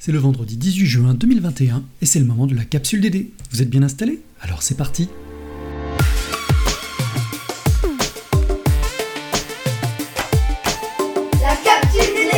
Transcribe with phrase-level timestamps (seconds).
[0.00, 3.30] C'est le vendredi 18 juin 2021 et c'est le moment de la capsule DD.
[3.50, 4.20] Vous êtes bien installés?
[4.40, 5.08] Alors c'est parti
[11.42, 12.30] La capsule DD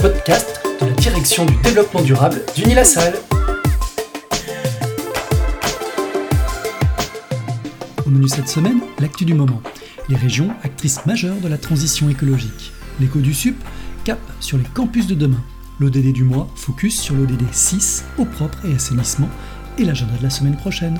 [0.00, 3.14] Podcast de la direction du développement durable d'Unilassal.
[8.06, 9.60] Au menu cette semaine, l'actu du moment.
[10.08, 12.72] Les régions actrices majeures de la transition écologique.
[13.00, 13.56] L'écho du SUP,
[14.04, 15.42] cap sur les campus de demain.
[15.78, 19.28] L'ODD du mois, focus sur l'ODD 6, eau propre et assainissement,
[19.78, 20.98] et l'agenda de la semaine prochaine.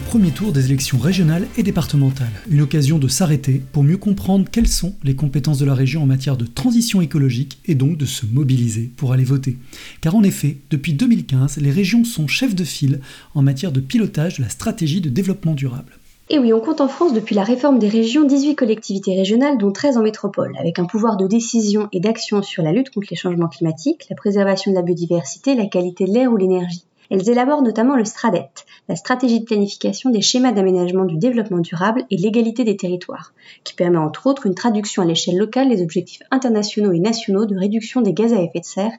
[0.00, 4.68] Premier tour des élections régionales et départementales, une occasion de s'arrêter pour mieux comprendre quelles
[4.68, 8.26] sont les compétences de la région en matière de transition écologique et donc de se
[8.26, 9.56] mobiliser pour aller voter.
[10.00, 13.00] Car en effet, depuis 2015, les régions sont chefs de file
[13.34, 15.98] en matière de pilotage de la stratégie de développement durable.
[16.32, 19.72] Et oui, on compte en France depuis la réforme des régions 18 collectivités régionales, dont
[19.72, 23.16] 13 en métropole, avec un pouvoir de décision et d'action sur la lutte contre les
[23.16, 26.84] changements climatiques, la préservation de la biodiversité, la qualité de l'air ou l'énergie.
[27.10, 28.50] Elles élaborent notamment le STRADET,
[28.88, 33.74] la stratégie de planification des schémas d'aménagement du développement durable et l'égalité des territoires, qui
[33.74, 38.00] permet entre autres une traduction à l'échelle locale des objectifs internationaux et nationaux de réduction
[38.00, 38.92] des gaz à effet de serre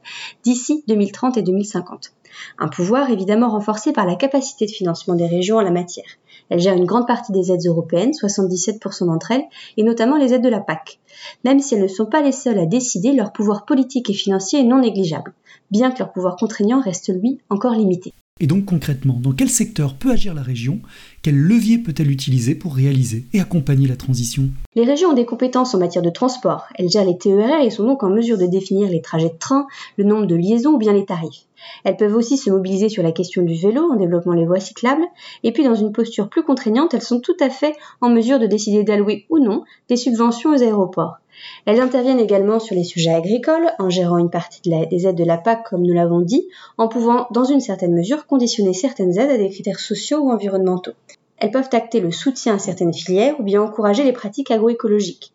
[0.43, 2.13] d'ici 2030 et 2050.
[2.59, 6.05] Un pouvoir évidemment renforcé par la capacité de financement des régions en la matière.
[6.51, 9.45] Elles gèrent une grande partie des aides européennes, 77% d'entre elles,
[9.77, 10.99] et notamment les aides de la PAC.
[11.45, 14.59] Même si elles ne sont pas les seules à décider, leur pouvoir politique et financier
[14.59, 15.33] est non négligeable,
[15.71, 18.13] bien que leur pouvoir contraignant reste lui encore limité.
[18.43, 20.79] Et donc concrètement, dans quel secteur peut agir la région?
[21.21, 24.49] Quel levier peut-elle utiliser pour réaliser et accompagner la transition?
[24.73, 26.65] Les régions ont des compétences en matière de transport.
[26.73, 29.67] Elles gèrent les TER et sont donc en mesure de définir les trajets de train,
[29.95, 31.45] le nombre de liaisons ou bien les tarifs.
[31.83, 35.05] Elles peuvent aussi se mobiliser sur la question du vélo en développant les voies cyclables.
[35.43, 38.47] Et puis dans une posture plus contraignante, elles sont tout à fait en mesure de
[38.47, 41.20] décider d'allouer ou non des subventions aux aéroports.
[41.65, 45.37] Elles interviennent également sur les sujets agricoles, en gérant une partie des aides de la
[45.37, 46.47] PAC, comme nous l'avons dit,
[46.77, 50.93] en pouvant, dans une certaine mesure, conditionner certaines aides à des critères sociaux ou environnementaux.
[51.37, 55.33] Elles peuvent acter le soutien à certaines filières ou bien encourager les pratiques agroécologiques.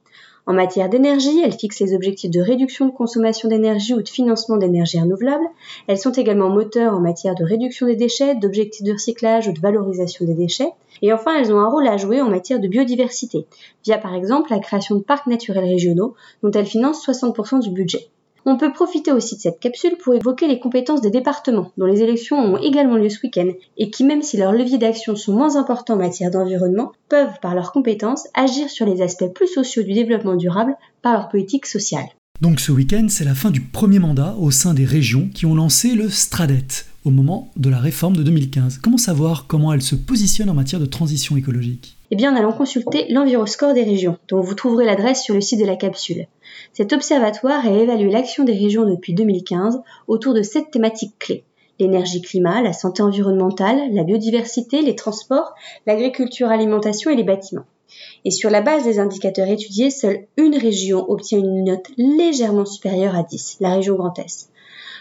[0.48, 4.56] En matière d'énergie, elles fixent les objectifs de réduction de consommation d'énergie ou de financement
[4.56, 5.44] d'énergie renouvelable.
[5.88, 9.60] Elles sont également moteurs en matière de réduction des déchets, d'objectifs de recyclage ou de
[9.60, 10.70] valorisation des déchets.
[11.02, 13.44] Et enfin, elles ont un rôle à jouer en matière de biodiversité,
[13.84, 16.14] via par exemple la création de parcs naturels régionaux,
[16.44, 18.08] dont elles financent 60% du budget.
[18.48, 22.02] On peut profiter aussi de cette capsule pour évoquer les compétences des départements, dont les
[22.02, 25.56] élections ont également lieu ce week-end, et qui, même si leurs leviers d'action sont moins
[25.56, 29.94] importants en matière d'environnement, peuvent, par leurs compétences, agir sur les aspects plus sociaux du
[29.94, 32.06] développement durable par leur politique sociale.
[32.40, 35.56] Donc ce week-end, c'est la fin du premier mandat au sein des régions qui ont
[35.56, 38.78] lancé le Stradet au moment de la réforme de 2015.
[38.78, 41.95] Comment savoir comment elles se positionnent en matière de transition écologique?
[42.10, 45.60] Eh bien, en allant consulter l'Enviroscore des régions, dont vous trouverez l'adresse sur le site
[45.60, 46.26] de la capsule.
[46.72, 51.44] Cet observatoire a évalué l'action des régions depuis 2015 autour de sept thématiques clés
[51.78, 55.54] l'énergie-climat, la santé environnementale, la biodiversité, les transports,
[55.86, 57.66] l'agriculture, alimentation et les bâtiments.
[58.24, 63.14] Et sur la base des indicateurs étudiés, seule une région obtient une note légèrement supérieure
[63.14, 64.50] à 10, la région Grand Est.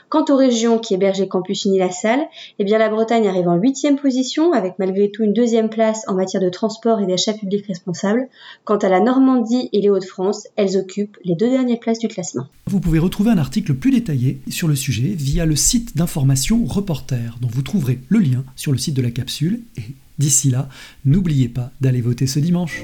[0.09, 2.19] Quant aux régions qui hébergent les campus Unilassal,
[2.59, 6.41] eh la Bretagne arrive en huitième position, avec malgré tout une deuxième place en matière
[6.41, 8.27] de transport et d'achat public responsable.
[8.63, 12.45] Quant à la Normandie et les Hauts-de-France, elles occupent les deux dernières places du classement.
[12.67, 17.37] Vous pouvez retrouver un article plus détaillé sur le sujet via le site d'information Reporter,
[17.41, 19.61] dont vous trouverez le lien sur le site de la capsule.
[19.77, 20.69] Et d'ici là,
[21.05, 22.83] n'oubliez pas d'aller voter ce dimanche.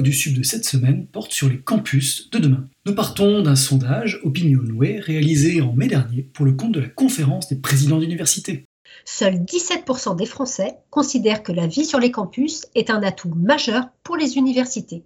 [0.00, 2.68] Du Sud de cette semaine porte sur les campus de demain.
[2.86, 7.48] Nous partons d'un sondage Opinionway réalisé en mai dernier pour le compte de la conférence
[7.48, 8.64] des présidents d'université.
[9.04, 13.88] Seuls 17% des Français considèrent que la vie sur les campus est un atout majeur
[14.02, 15.04] pour les universités.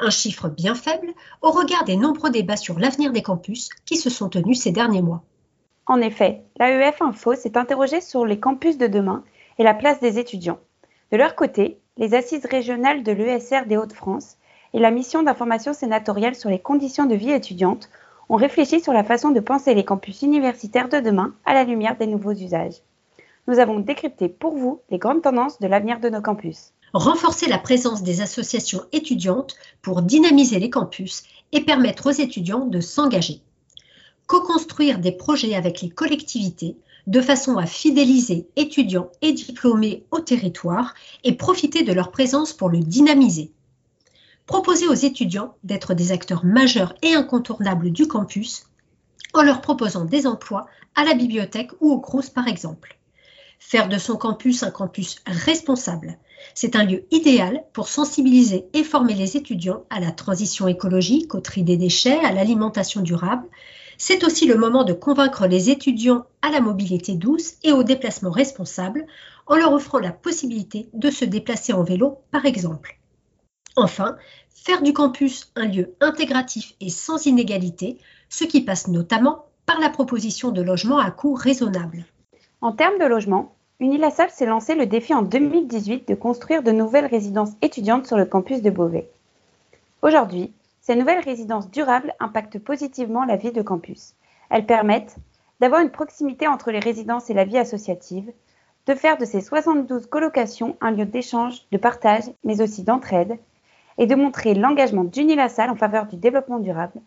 [0.00, 4.10] Un chiffre bien faible au regard des nombreux débats sur l'avenir des campus qui se
[4.10, 5.24] sont tenus ces derniers mois.
[5.86, 9.22] En effet, l'AEF Info s'est interrogée sur les campus de demain
[9.58, 10.60] et la place des étudiants.
[11.12, 14.36] De leur côté, les assises régionales de l'ESR des Hauts-de-France
[14.72, 17.88] et la mission d'information sénatoriale sur les conditions de vie étudiante
[18.28, 21.96] ont réfléchi sur la façon de penser les campus universitaires de demain à la lumière
[21.96, 22.82] des nouveaux usages.
[23.46, 26.72] Nous avons décrypté pour vous les grandes tendances de l'avenir de nos campus.
[26.94, 32.80] Renforcer la présence des associations étudiantes pour dynamiser les campus et permettre aux étudiants de
[32.80, 33.40] s'engager.
[34.26, 40.94] Co-construire des projets avec les collectivités de façon à fidéliser étudiants et diplômés au territoire
[41.22, 43.52] et profiter de leur présence pour le dynamiser.
[44.46, 48.66] Proposer aux étudiants d'être des acteurs majeurs et incontournables du campus
[49.32, 52.98] en leur proposant des emplois à la bibliothèque ou au CROUS par exemple.
[53.58, 56.18] Faire de son campus un campus responsable,
[56.54, 61.40] c'est un lieu idéal pour sensibiliser et former les étudiants à la transition écologique, au
[61.40, 63.46] tri des déchets, à l'alimentation durable.
[63.98, 68.30] C'est aussi le moment de convaincre les étudiants à la mobilité douce et au déplacement
[68.30, 69.06] responsable
[69.46, 72.98] en leur offrant la possibilité de se déplacer en vélo par exemple.
[73.76, 74.16] Enfin,
[74.50, 77.98] faire du campus un lieu intégratif et sans inégalité,
[78.28, 82.04] ce qui passe notamment par la proposition de logements à coût raisonnable.
[82.60, 87.06] En termes de logement, Unilassal s'est lancé le défi en 2018 de construire de nouvelles
[87.06, 89.10] résidences étudiantes sur le campus de Beauvais.
[90.02, 90.52] Aujourd'hui,
[90.84, 94.14] ces nouvelles résidences durables impactent positivement la vie de campus.
[94.50, 95.16] Elles permettent
[95.58, 98.30] d'avoir une proximité entre les résidences et la vie associative,
[98.86, 103.38] de faire de ces 72 colocations un lieu d'échange, de partage, mais aussi d'entraide,
[103.96, 107.00] et de montrer l'engagement d'Unilassal en faveur du développement durable.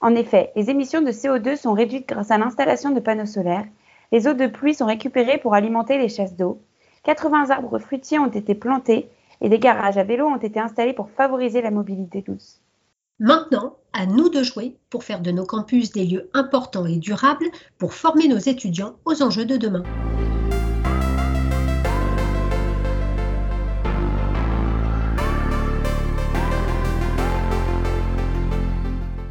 [0.00, 3.66] En effet, les émissions de CO2 sont réduites grâce à l'installation de panneaux solaires
[4.12, 6.60] les eaux de pluie sont récupérées pour alimenter les chasses d'eau.
[7.04, 9.08] 80 arbres fruitiers ont été plantés
[9.40, 12.59] et des garages à vélo ont été installés pour favoriser la mobilité douce.
[13.22, 17.50] Maintenant, à nous de jouer pour faire de nos campus des lieux importants et durables
[17.76, 19.82] pour former nos étudiants aux enjeux de demain.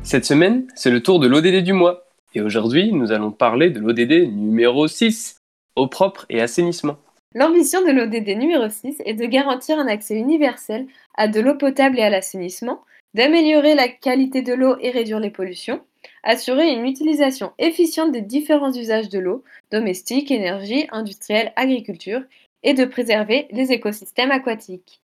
[0.03, 2.05] Cette semaine, c'est le tour de l'ODD du mois.
[2.35, 5.41] Et aujourd'hui, nous allons parler de l'ODD numéro 6,
[5.75, 6.99] eau propre et assainissement.
[7.33, 11.97] L'ambition de l'ODD numéro 6 est de garantir un accès universel à de l'eau potable
[11.97, 12.83] et à l'assainissement,
[13.13, 15.81] d'améliorer la qualité de l'eau et réduire les pollutions,
[16.23, 22.21] assurer une utilisation efficiente des différents usages de l'eau, domestique, énergie, industrielle, agriculture,
[22.63, 25.01] et de préserver les écosystèmes aquatiques.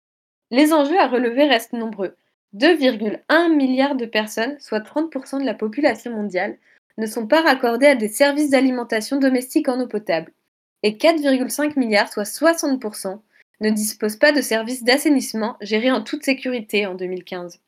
[0.52, 2.16] Les enjeux à relever restent nombreux.
[2.56, 6.58] 2,1 milliards de personnes, soit 30% de la population mondiale,
[6.98, 10.32] ne sont pas raccordés à des services d'alimentation domestique en eau potable,
[10.84, 13.20] et 4,5 milliards, soit 60%,
[13.62, 17.60] ne disposent pas de services d'assainissement gérés en toute sécurité en 2015.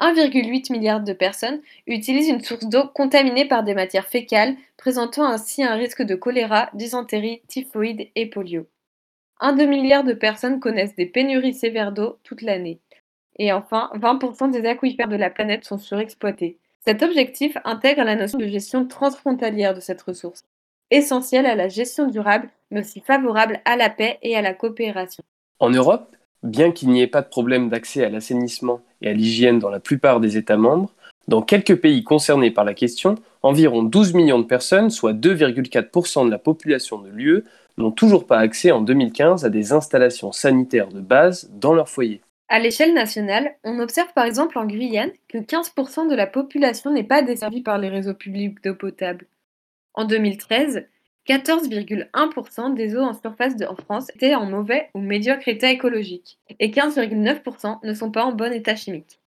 [0.00, 5.62] 1,8 milliard de personnes utilisent une source d'eau contaminée par des matières fécales, présentant ainsi
[5.62, 8.66] un risque de choléra, dysenterie, typhoïde et polio.
[9.40, 12.80] 1,2 milliard de personnes connaissent des pénuries sévères d'eau toute l'année.
[13.38, 16.58] Et enfin, 20% des aquifères de la planète sont surexploités.
[16.84, 20.44] Cet objectif intègre la notion de gestion transfrontalière de cette ressource,
[20.90, 25.22] essentielle à la gestion durable, mais aussi favorable à la paix et à la coopération.
[25.58, 29.58] En Europe, bien qu'il n'y ait pas de problème d'accès à l'assainissement et à l'hygiène
[29.58, 30.92] dans la plupart des États membres,
[31.28, 36.30] dans quelques pays concernés par la question, environ 12 millions de personnes, soit 2,4% de
[36.30, 37.44] la population de l'UE,
[37.78, 42.20] n'ont toujours pas accès en 2015 à des installations sanitaires de base dans leur foyer.
[42.48, 47.02] À l'échelle nationale, on observe par exemple en Guyane que 15% de la population n'est
[47.02, 49.26] pas desservie par les réseaux publics d'eau potable.
[49.94, 50.86] En 2013,
[51.28, 56.70] 14,1% des eaux en surface en France étaient en mauvais ou médiocre état écologique et
[56.70, 59.20] 15,9% ne sont pas en bon état chimique.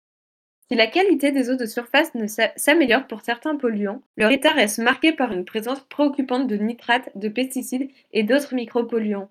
[0.69, 4.79] Si la qualité des eaux de surface ne s'améliore pour certains polluants, leur état reste
[4.79, 9.29] marqué par une présence préoccupante de nitrates, de pesticides et d'autres micropolluants.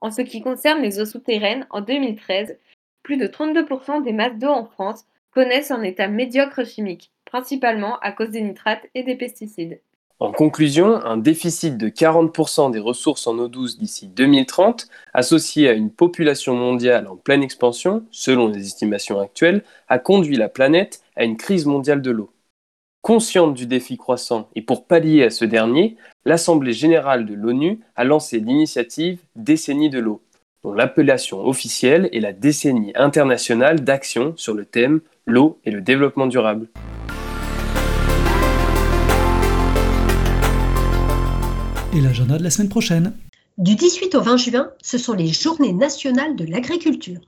[0.00, 2.56] En ce qui concerne les eaux souterraines, en 2013,
[3.02, 8.12] plus de 32% des masses d'eau en France connaissent un état médiocre chimique, principalement à
[8.12, 9.80] cause des nitrates et des pesticides.
[10.20, 15.74] En conclusion, un déficit de 40% des ressources en eau douce d'ici 2030, associé à
[15.74, 21.22] une population mondiale en pleine expansion, selon les estimations actuelles, a conduit la planète à
[21.22, 22.32] une crise mondiale de l'eau.
[23.00, 28.02] Consciente du défi croissant et pour pallier à ce dernier, l'Assemblée générale de l'ONU a
[28.02, 30.20] lancé l'initiative Décennie de l'eau,
[30.64, 36.26] dont l'appellation officielle est la décennie internationale d'action sur le thème l'eau et le développement
[36.26, 36.66] durable.
[41.94, 43.14] Et l'agenda de la semaine prochaine.
[43.56, 47.20] Du 18 au 20 juin, ce sont les journées nationales de l'agriculture.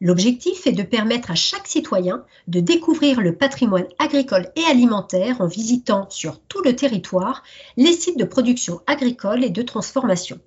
[0.00, 5.48] L'objectif est de permettre à chaque citoyen de découvrir le patrimoine agricole et alimentaire en
[5.48, 7.42] visitant sur tout le territoire
[7.76, 10.38] les sites de production agricole et de transformation.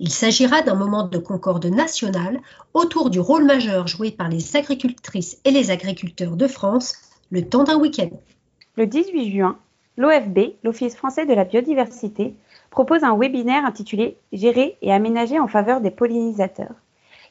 [0.00, 2.40] Il s'agira d'un moment de concorde nationale
[2.72, 6.94] autour du rôle majeur joué par les agricultrices et les agriculteurs de France
[7.30, 8.10] le temps d'un week-end.
[8.76, 9.56] Le 18 juin,
[9.96, 12.34] l'OFB, l'Office français de la biodiversité,
[12.74, 16.74] propose un webinaire intitulé Gérer et aménager en faveur des pollinisateurs.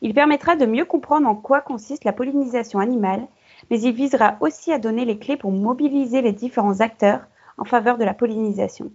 [0.01, 3.27] Il permettra de mieux comprendre en quoi consiste la pollinisation animale,
[3.69, 7.19] mais il visera aussi à donner les clés pour mobiliser les différents acteurs
[7.57, 8.93] en faveur de la pollinisation.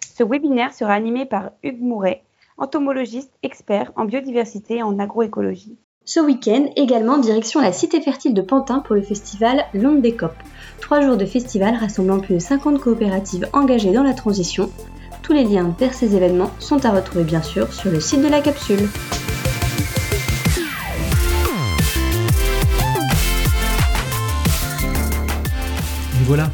[0.00, 2.22] Ce webinaire sera animé par Hugues Mouret,
[2.58, 5.78] entomologiste expert en biodiversité et en agroécologie.
[6.04, 10.44] Ce week-end, également direction la cité fertile de Pantin pour le festival L'Onde des Copes.
[10.80, 14.70] Trois jours de festival rassemblant plus de 50 coopératives engagées dans la transition.
[15.28, 18.28] Tous les liens vers ces événements sont à retrouver bien sûr sur le site de
[18.28, 18.88] la capsule.
[26.14, 26.50] Et voilà,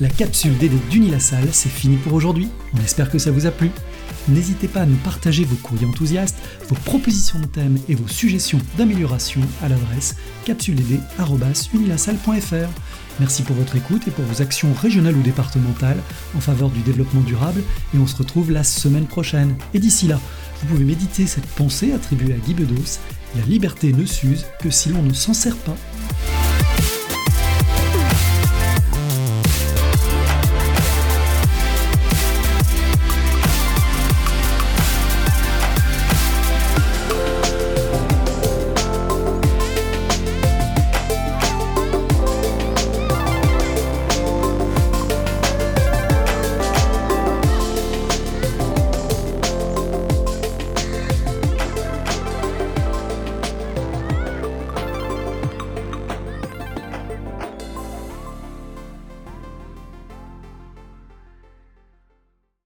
[0.00, 2.48] la capsule DD d'Unilassal, c'est fini pour aujourd'hui.
[2.74, 3.70] On espère que ça vous a plu.
[4.28, 8.58] N'hésitez pas à nous partager vos courriers enthousiastes, vos propositions de thèmes et vos suggestions
[8.76, 10.16] d'amélioration à l'adresse
[10.46, 12.70] capsuledD.unilassal.fr.
[13.18, 16.02] Merci pour votre écoute et pour vos actions régionales ou départementales
[16.36, 17.62] en faveur du développement durable
[17.94, 19.54] et on se retrouve la semaine prochaine.
[19.72, 20.20] Et d'ici là,
[20.60, 22.98] vous pouvez méditer cette pensée attribuée à Guy Bedos
[23.36, 25.76] La liberté ne s'use que si l'on ne s'en sert pas.